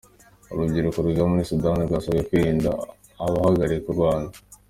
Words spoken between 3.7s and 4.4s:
u Rwanda